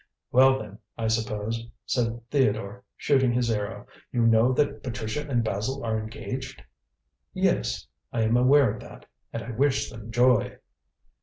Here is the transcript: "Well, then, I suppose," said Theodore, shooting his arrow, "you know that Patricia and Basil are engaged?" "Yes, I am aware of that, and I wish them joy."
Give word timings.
"Well, 0.31 0.57
then, 0.57 0.79
I 0.97 1.07
suppose," 1.09 1.63
said 1.85 2.21
Theodore, 2.31 2.83
shooting 2.97 3.31
his 3.33 3.51
arrow, 3.51 3.85
"you 4.11 4.25
know 4.25 4.51
that 4.51 4.81
Patricia 4.81 5.27
and 5.29 5.43
Basil 5.43 5.83
are 5.85 5.99
engaged?" 5.99 6.63
"Yes, 7.35 7.85
I 8.11 8.23
am 8.23 8.35
aware 8.35 8.71
of 8.73 8.79
that, 8.81 9.05
and 9.31 9.43
I 9.43 9.51
wish 9.51 9.91
them 9.91 10.11
joy." 10.11 10.57